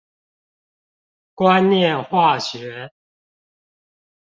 [1.35, 2.91] 觀念化學